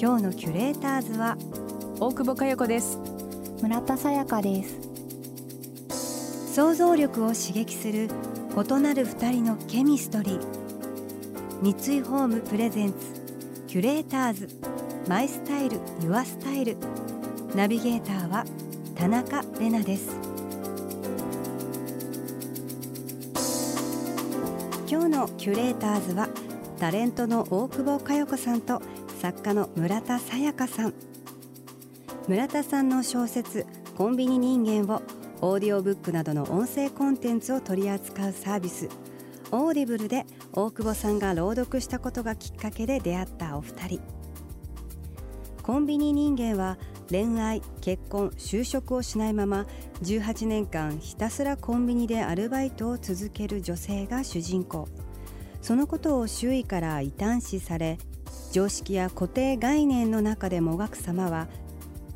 [0.00, 1.36] 今日のキュレーターズは
[1.98, 3.00] 大久保佳代子です。
[3.60, 6.54] 村田沙耶香です。
[6.54, 8.08] 想像力を刺激する
[8.54, 10.40] 異なる二人のケミストリー。
[11.62, 12.96] 三井ホームプレゼンツ
[13.66, 14.48] キュレーターズ。
[15.08, 16.76] マイスタイルユアスタイル。
[17.56, 18.44] ナビゲーターは
[18.94, 20.16] 田中れなです。
[24.88, 26.28] 今日のキュレーターズは
[26.78, 28.80] タレントの大久保佳代子さんと
[29.18, 30.94] 作家の村田沙耶香さん。
[32.28, 33.66] 村田さんの小説
[33.98, 35.02] 「コンビニ人間」を
[35.40, 38.88] オーディオブックなどの音声コンテンツを取り扱うサービス。
[39.50, 44.00] オーディブルで大久保さんが朗読したことがきっかけで出会ったお二人。
[45.64, 46.78] コンビニ人間は
[47.10, 49.66] 恋愛結婚就職をしないまま
[50.02, 54.86] 18年間ひたすらコンビニでアルバイトを続ける女性が主人公。
[55.60, 57.98] そのことを周囲から異端視され
[58.52, 61.48] 常識や固定概念の中でもがく様は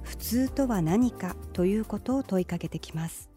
[0.03, 3.29] 普通とは何かということを問いかけてきます。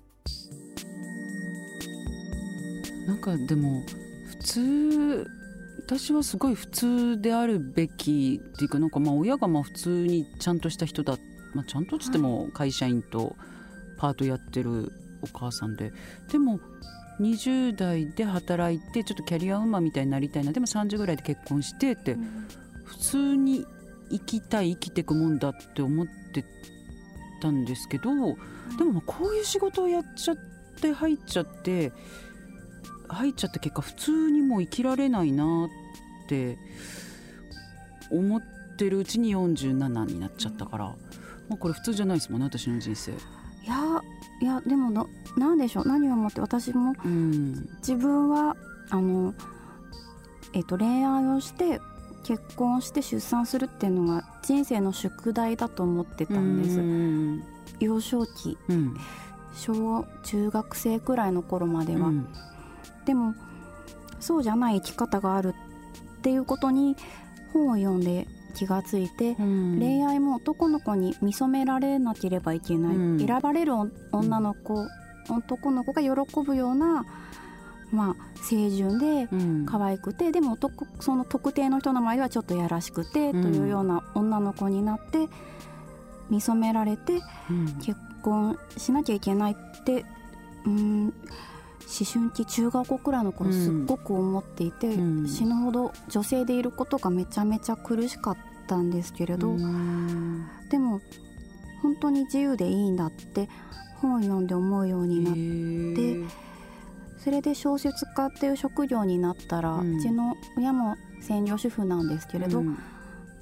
[3.08, 3.84] なんかでも
[4.30, 5.28] 普通
[5.86, 11.18] 私はすごい普通であるべきっていうかなんかまあ親がまあ普通にちゃんとした人だ、
[11.54, 13.36] まあ、ちゃんとっつっても会社員と
[13.98, 15.92] パートやってるお母さんで
[16.32, 16.60] でも
[17.20, 22.18] 20代で働いてちょっとキャリアウーマンみたいになりたいなでも30ぐらいで結婚してって、
[22.86, 23.66] 普通に
[24.10, 26.46] 生きたい生きていくもんだって思って
[27.42, 28.12] たんですけど、
[28.78, 30.38] でもこういう仕事をやっちゃっ
[30.80, 31.92] て入っちゃって
[33.08, 35.68] 入っちゃった結果普通にもう生きられないな
[36.26, 36.58] って
[38.12, 38.42] 思っ
[38.78, 40.86] てるうちに47になっちゃったから、
[41.50, 43.12] まあ、これ普通じゃないですもんね私の人生。
[43.12, 43.16] い
[43.68, 44.02] や
[44.42, 45.06] いやでもな
[45.38, 48.56] なんでしょう何をもって私も、うん、自分は
[48.90, 49.34] あの、
[50.54, 51.80] えっと、恋愛をして
[52.26, 57.46] 結婚して出産するっていうのが人生の宿題だと思ってたんです。
[57.80, 58.98] 幼少期、うん、
[59.56, 62.28] 小中学生くらいの頃までは、うん、
[63.06, 63.36] でも
[64.20, 65.54] そうじゃない生き方がある
[66.18, 66.96] っていうことに
[67.54, 73.74] 本を読んで気がついて、うん、恋愛も男の子に見初められなければいけない、うん、選ばれる
[74.12, 74.88] 女の子、
[75.30, 76.10] 男の子が喜
[76.44, 77.06] ぶような
[77.92, 79.30] まあ、清純で
[79.66, 85.28] 可愛くて、うん、でも男その特定の人の前ではちょっとやらしくて、というような女の子になって
[86.30, 87.22] 見初められて、
[87.84, 90.06] 結婚しなきゃいけないって
[90.66, 91.14] うん
[91.86, 98.38] 思春期中学校くらいの頃すっごく思っていて、うん、死ぬほど女性でいることがめちゃめちゃ苦しかっ
[98.68, 101.00] たんですけれど、うん、でも
[101.84, 103.48] 本当に自由でいいんだって
[104.02, 105.34] 本を読んで思うようになっ
[105.96, 106.36] て
[107.18, 112.66] それで小説家っていう職業になったら、うん、ちの親も専業主婦なんですけれど、う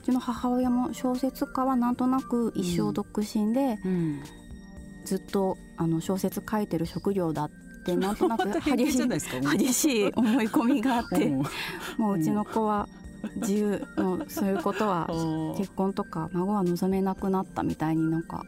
[0.03, 3.78] ちの母親も小説家はなんとなく一生独身で、
[5.06, 7.51] ずっとあの小説書いてる職業だっ
[7.83, 9.07] って なんとなく激しい
[9.57, 11.29] 激しい思い込みがあって
[11.97, 12.88] もううちの子は
[13.35, 15.07] 自由のそういうことは
[15.57, 18.44] 結婚とか孫は望めなくなったみたいになんか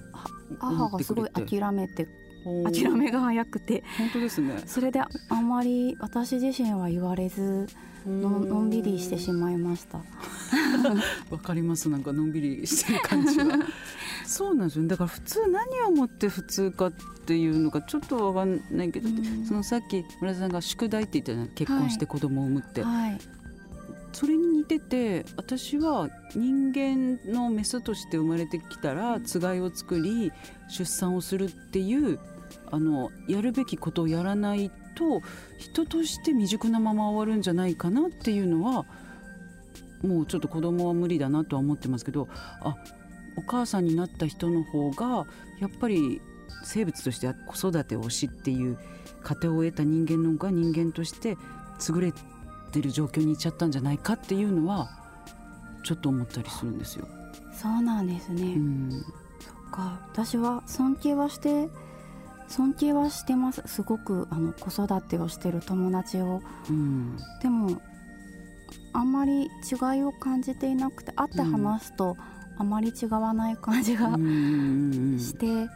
[0.59, 2.07] 母がすごい諦めて
[2.45, 3.83] 諦めが早くて。
[3.97, 4.61] 本当ですね。
[4.65, 7.67] それであんまり私自身は言われず
[8.05, 9.99] ののんびりしてしまいました。
[11.31, 11.89] わかります。
[11.89, 13.57] なんかのんびりしてる感じは。
[14.25, 19.07] そうなんですよだから普通何をもって普通かっていうのがちょっとわかんないけど、
[19.47, 23.19] そのさっき村田さんが宿題って言ったじゃない結婚して子供を産むって、はいはい、
[24.13, 30.31] それに似てて私は人間のメスとして生まれてきたらつがいを作り
[30.69, 32.19] 出産をするっていう
[32.71, 35.21] あのやるべきことをやらないと
[35.57, 38.85] 人として未熟なまま終わるんじゃないかなっていうのは
[40.01, 42.27] もうちょっと子供は無理だなとは思ってますけど
[42.61, 42.75] あ
[43.37, 45.25] お母さんになった人の方が
[45.59, 46.21] やっぱり
[46.63, 48.77] 生物として子育てをしっていう
[49.23, 51.37] 過程を得た人間の方が人間として
[51.89, 52.13] 優れ
[52.71, 54.89] てる状況にいっちゃったんじゃないかっていうのは
[55.83, 57.07] ちょっと思ったりするんですよ。
[57.53, 59.99] そうなんですね、うん、そっか。
[60.11, 61.69] 私は尊敬はして
[62.47, 63.63] 尊敬はしてます。
[63.65, 67.81] すごくあの子育てをしてる友達を、うん、でも
[68.93, 72.17] あんまり違いを感じていなくて会って話すと、
[72.57, 75.69] あまり違わない感じがして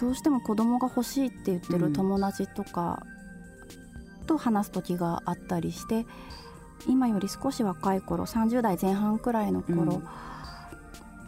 [0.00, 3.04] どうしても子供が欲しいって言ってる友達とか
[4.26, 6.06] と話す時があったりして
[6.88, 10.08] 今より少し若い頃30代前半くらいの頃、うん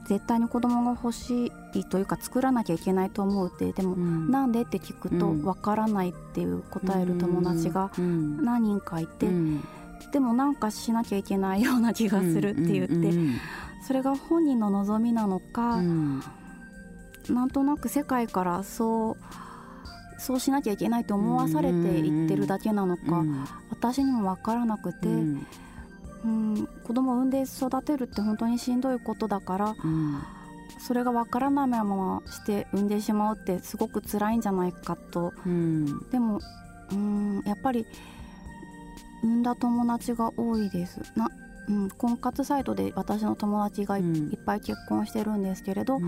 [0.05, 9.65] 絶対に子供が欲しいというか作らなきゃいけないと思うってでも、うん、なんでって聞くとわからないっていう答える友達が何人かいて、うん、
[10.13, 13.13] でもなんかしなきゃいけないような気がするって言って、
[13.87, 16.23] それが本人の望みなのか、うん、
[17.31, 19.17] なんとなく世界からそう
[20.21, 23.25] そうしなきゃいけないと思わされていってるだけなのか、
[23.71, 25.09] 私にも分からなくて。
[25.09, 25.47] うん
[26.85, 30.23] 子供を産んで育てるって本当にしんどいことだから、うん、
[30.79, 36.41] それが分からないままして産んでしまうってすごく辛いんじゃないかと、うん、でも
[36.93, 37.87] うんやっぱり
[39.23, 41.01] 産んだ友達が多いです。
[41.17, 41.31] な、
[41.69, 44.05] うん、婚活サイトで私の友達がい,、っ
[44.45, 46.03] ぱい結婚してるんですけれど、と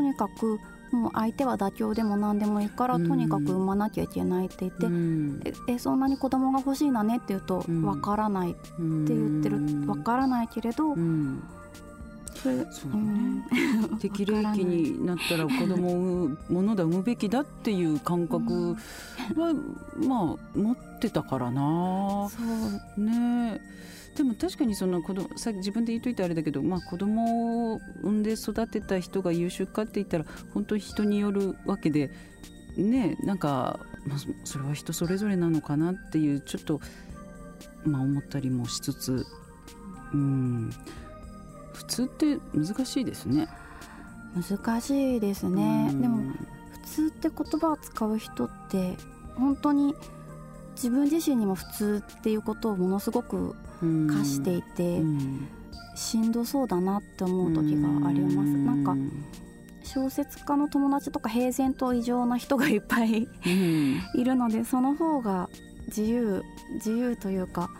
[0.00, 0.60] にかく
[0.92, 11.42] もう相手は妥協でも何でもいいからとにかく産まなきゃいけないって言って、うん、えそんなに子供が欲しいなねって言うと分からないって言ってる分からないけれど、うん。
[12.36, 12.66] そうね、
[13.98, 18.76] 適齢期になったら子供を産むものだ産むべきだっていう感覚
[19.34, 19.54] は、
[19.96, 22.28] まあ持ってたからな。
[22.30, 22.36] そ
[22.98, 23.00] う。
[23.02, 23.60] ね
[24.16, 30.24] でも確かにその子供さ自分で言っといてあれだけど、まあ、子供を産んで育てた人が優秀かって言ったら
[30.54, 32.10] 本当に人によるわけで
[32.76, 36.80] ねなんか、まあ、それは人それぞれなのかなっていうちょっと、
[37.84, 39.26] まあ、思ったりもしつつ
[40.12, 40.70] うん。
[41.74, 43.48] 普通って難しいですね。
[44.34, 46.32] 難しいですね、でも
[46.70, 48.94] 普通って言葉を使う人って
[49.34, 49.94] 本当に
[50.74, 53.56] 自分自身にも普通っていうことをものすごく
[54.08, 55.00] 課していて、
[55.96, 58.56] しんどそうだなって思う時があります。
[58.56, 58.96] なんか
[59.82, 63.28] 小説家の友達とか平然と異常な人がいっぱい
[64.14, 65.48] いるのでその方が
[65.86, 66.42] 自由
[66.74, 67.70] 自由というか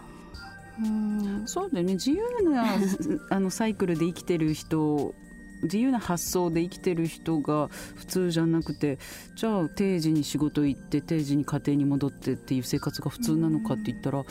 [0.83, 1.43] うん。
[1.47, 1.95] そうだよね。
[1.95, 2.65] 自由な
[3.31, 5.15] あのサイクルで生きてる人
[5.63, 8.99] 自由な発想で生きてる人が普通じゃなくて
[9.37, 14.25] じゃあ定時に仕事行って定時に家庭に戻ってっていう生活が普通なのかって言ったら、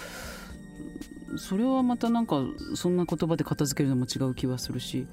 [1.37, 2.41] それはまたなんか
[2.75, 5.07] そんな言葉で片付けるのも違う気はするし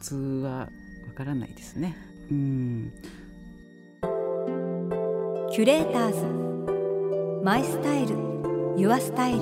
[0.00, 0.68] 普通はわ
[1.16, 1.96] からないですね。
[2.30, 2.92] うん。
[5.50, 8.16] キュレーターズマイスタイル。
[8.76, 9.40] ユアスタイル。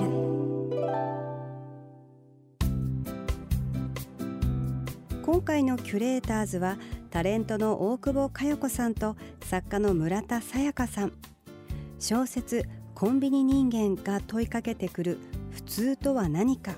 [5.25, 6.77] 今回のキュレーターズは
[7.09, 11.13] タレントの大久保佳代子さんと作家の村田沙耶香さん。
[11.99, 12.67] 小説
[13.03, 15.19] コンビニ人間が問いかけてくる
[15.51, 16.75] 普通とは何か。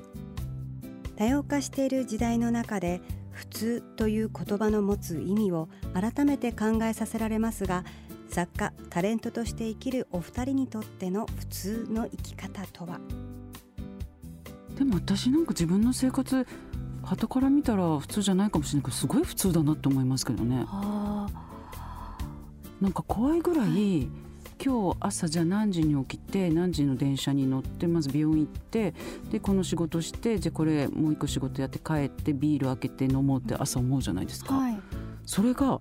[1.18, 3.00] 多様化している時代の中で
[3.30, 7.83] 普通という言葉の持つ意味を改めて考えさせられますが
[8.27, 13.00] 作家タレントとして生きるお二人にとっての普通の生き方とは。
[14.75, 16.48] でも私なんか自分の生活
[17.04, 20.66] 傍から見たら普通じゃないかもしれないけどすごい普通だなって思いますけどね。
[22.81, 24.10] なんか怖いぐらい
[24.63, 28.94] 今日朝じゃあ何時に起きて何時の電車に乗ってまず病院行って
[29.31, 34.56] でこの仕事してじゃあこれもう一個仕事やって帰ってビール開けて飲もうって朝思うじゃないですか。
[34.56, 34.80] はい、
[35.26, 35.80] それが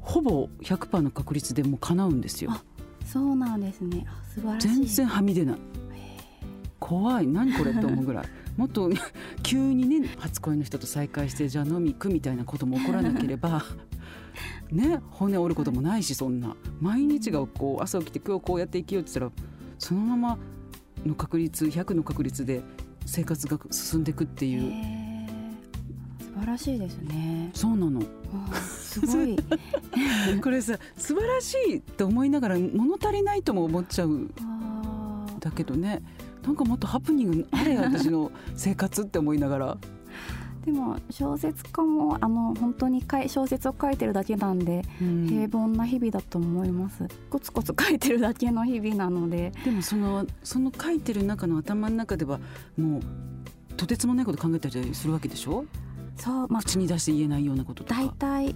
[0.00, 2.52] ほぼ100%の確率でもう叶うんですよ。
[3.04, 4.06] そうなんですね。
[4.34, 4.68] 素晴らしい。
[4.68, 5.56] 全然はみ出ない。
[6.78, 7.26] 怖い。
[7.26, 8.26] 何これって思うぐらい。
[8.56, 8.90] もっと
[9.42, 13.62] 急にね初恋の人と再会してじゃあ飲み行くみたいなことも起こらなければ
[14.72, 19.48] ね骨折ることもないしそんな毎日がこう朝起きて今日こうやって生きようって言ったら
[19.78, 20.38] そのまま
[21.06, 22.62] の確率100の確率で
[23.06, 25.20] 生活が進んでいくっていう。
[26.20, 27.50] 素晴らしいですね。
[27.54, 28.02] そうなの。
[28.62, 29.36] すごい。
[30.40, 34.30] これさ素晴らしいと思いながら物足りないとも思っちゃう。
[35.40, 36.02] だけどね、
[36.42, 39.78] なんかもっとハプニングあれ私の生活って思いながら。
[40.64, 47.08] でも小説家もあの本当に小説を書いてるだけなんで、うん、平凡な日々だと思います。
[47.30, 49.52] コツコツ書いてるだけの日々なので。
[49.64, 52.38] でもそのその書いてる中の頭の中では
[52.76, 53.02] もう
[53.76, 55.64] とてつもないこと考えたりするわけでしょ？
[56.16, 58.00] そう、まあ、口に出して言えないようなこととか。
[58.00, 58.54] 大体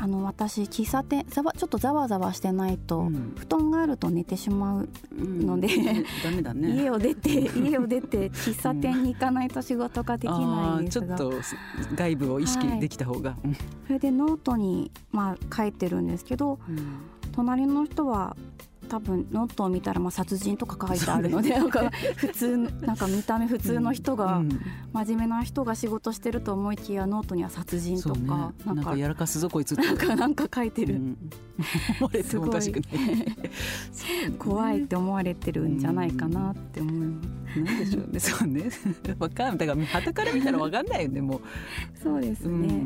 [0.00, 6.70] あの私喫茶店ざわちょっとざわざわしてないと、うん、布団があると寝てしまうので、うん、ダメだね。
[6.80, 11.36] 家を出て家を出て喫茶店に行かないと仕事ができないんですが、ちょっと
[11.96, 13.54] 外部を意識できた方が、はい、
[13.86, 16.78] それでノートにまあ書いてるんですけど、うん、
[17.32, 18.36] 隣の人は
[18.88, 24.42] 多分ノートを見たらまあ殺人とか書いてあるので、なんか普通なんか見た目普通の人が、
[24.92, 31.16] 真面目な人が仕事してると思いきやノートには殺人とか、ね、なんかやらかすぞこいつなんかなんか書いてる、うん、
[32.00, 34.32] 思われてもおかしくない。
[34.38, 37.28] 怖いって思われてるんじゃないかなって思います。
[37.58, 38.20] なんでしょうね。
[38.20, 38.70] そうね。
[39.18, 41.40] わかんだから旗から見たらわかんないよねもう。
[42.02, 42.82] そうですね、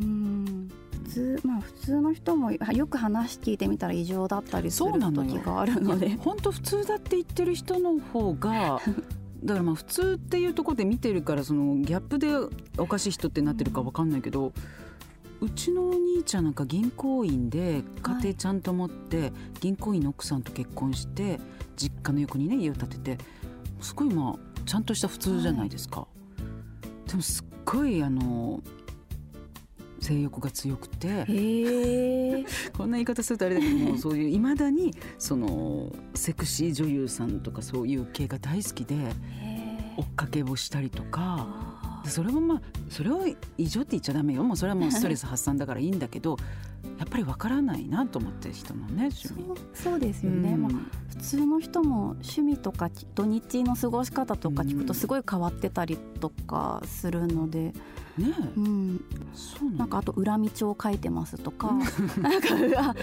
[0.00, 0.68] うん。
[0.89, 6.16] 普通まあ普通の人もよく話聞いてみたら異常だったりする時があるので。
[6.16, 8.80] 本当普通だって言ってる人の方が
[9.44, 12.28] だからまあ普通っていうところで見てるからそのギャップで
[12.78, 14.52] おかしい人ってなってるか分かんないけど、
[15.40, 21.40] うちのお兄ちゃんなんか銀行員で家庭ちゃんと持って、銀行員の奥さんと結婚して
[21.76, 23.18] 実家の横にね家を建てて
[23.80, 26.06] すごいまあちゃんとした普通じゃないですか。
[27.06, 28.60] でもすっごいあの
[30.00, 31.26] 性欲が強くて。
[32.76, 38.96] こんな言い方するとあれだけどもそういういまだにそのセクシー女優さんとかそういう系が大好きで
[39.96, 41.80] 追っかけをしたりとか。
[42.06, 43.26] それもまあそれを
[43.58, 44.42] 異常って言っちゃダメよ。
[44.42, 46.38] もうそれはもうストレス発散だからいいんだけど
[47.00, 49.44] やっぱりわからないなと思って人のね趣味。
[49.72, 50.72] そうですよね、うん、まあ、
[51.08, 57.72] 普通の人も趣味とか土日の過ごし方とか聞くとすごい変わってたりとかするので。
[58.18, 59.04] ねうん、
[59.34, 61.72] そうなんかあと恨み帳書いてますとか、
[62.20, 62.94] なんか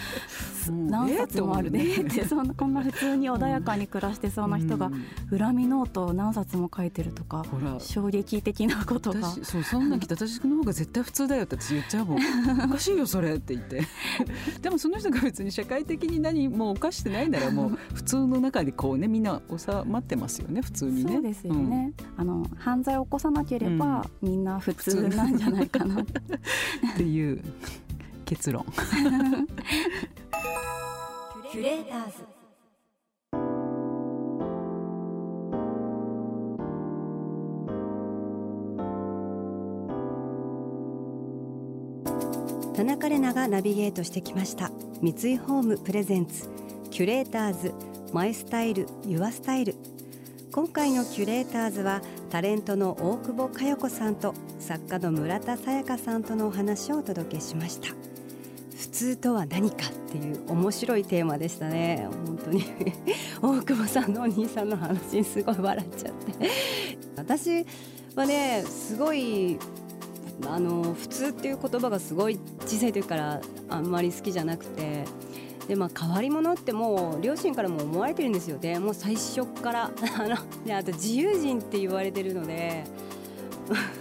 [0.70, 1.96] 何冊もあるね。
[1.96, 4.92] ってそんなこんな普通に穏やかに暮らしてそうな人が
[5.36, 7.46] 恨みノートを何冊も書いてるとか、
[7.80, 9.30] 衝撃的なことが。
[9.30, 12.20] そうそんな来た私の方が絶対普通だよって私言っちゃうもん。
[12.66, 13.87] おかしいよそれって言って
[14.62, 21.14] でもその人が別に社会的に何もおかしてないならもう 普通の中でこうねみんな収まってますよね普通にね。
[21.14, 24.60] そうですよね、うん、あの犯罪を起こさなければ、みんな。
[24.60, 26.02] 普通なんじゃないかな。
[26.02, 26.06] っ
[26.96, 27.42] ていう
[28.26, 28.66] 結論。
[31.52, 32.37] キュレーターズ
[42.78, 44.70] 田中玲奈がナビゲートしてきました。
[45.02, 46.48] 三井ホームプレゼンツ
[46.92, 47.74] キュレーターズ
[48.14, 49.74] マイスタイルユアスタイル。
[50.52, 57.88] 今回のキュレーターズはタレントの大久保佳代子さんと作家の村田沙耶香さんとのお話をお届けしました。
[58.78, 62.08] 普通とは何かっていう面白いテーマでしたね。
[62.28, 62.64] 本当に。
[63.42, 66.50] 大久保さんのお兄さんの話にすごい笑っちゃって。
[67.16, 67.66] 私
[68.14, 69.58] はねすごい
[70.46, 75.06] あの普通っていう言葉がすごい小さい時からあんまり好きじゃなくて
[75.68, 78.58] でまあ変わり者ってもう両親からも思われてるんですよ。
[78.58, 82.84] ねもう最初から あのであと自由人って言われてるので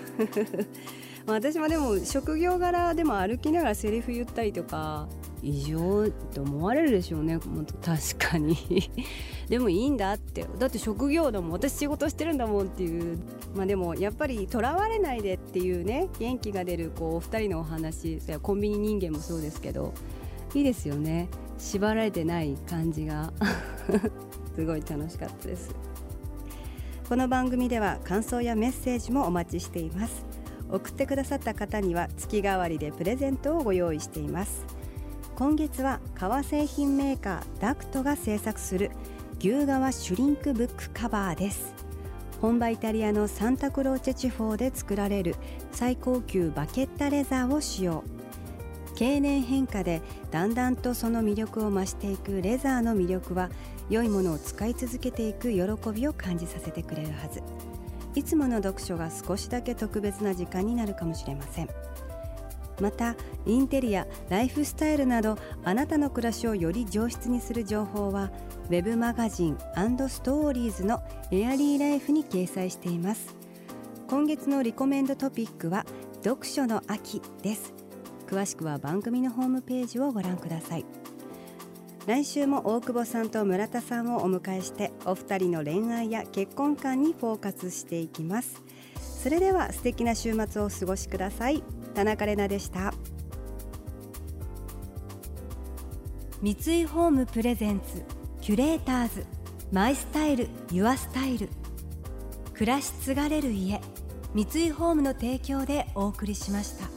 [1.26, 5.08] 私もでも職業柄でも歩きながらセリフ言ったりとか
[5.42, 7.38] 異常って思われるでしょうね。
[7.82, 8.56] 確かに。
[9.48, 10.46] でもいいんだって。
[10.58, 13.18] だって職業だもん私仕事してるんだもんっていう。
[13.54, 19.92] まあでもやっぱりとらわれないでっていうね元気が出るこうお二人のお話コンビニ人間もそうですけど。
[20.54, 21.28] いいですよね。
[21.58, 23.32] 縛られてない感じが。
[24.54, 25.74] すごい楽しかったです。
[27.08, 30.24] この番組では感想やメッセージもお待ちしています。
[30.70, 34.64] 送ってくださった方には月替わりでプレゼントをご用意しています。
[35.36, 38.90] 今月は革製品メーカーダクトが製作する
[39.46, 41.72] 牛革シュリンクブックカバーです。
[42.40, 45.36] 本場イタリアのサンタクローチェ地方で作られる
[45.70, 48.02] 最高級バケッタレザーを使用。
[48.96, 53.48] 経年変化でだんだんとその魅力を増していくレザーの魅力は
[53.88, 57.40] 良いものを使い続けていく喜びを感じさせてくれるはず。
[58.16, 61.68] いつもの読書が少しだけ特別な時間になるかもしれません。
[62.80, 63.16] また
[63.47, 68.30] インテリアライフスタイルなどあなたの暮らしをより上質にする情報は
[68.68, 73.35] web マガジンストーリーズのエアリーライフに掲載しています。
[74.09, 75.85] 今月のリコメンドトピックは
[76.23, 77.75] 読書の秋です。
[78.26, 80.85] 詳しくは番組のホームページをご覧ください。
[82.06, 88.62] 来週も大久保さんと村田さんをお迎えしてお二人の恋愛や結婚観にフォーカスしていきます。
[89.00, 91.64] それでは素敵な週末をお過ごしください。
[91.96, 92.92] 田中れなでした。
[96.42, 98.04] 三井ホームプレゼンツ
[98.42, 99.26] キュレーターズ
[99.72, 101.48] マイスタイルユアスタイル。
[102.52, 103.80] 暮らし継がれる家
[104.34, 106.95] 三井ホームの提供でお送りしました。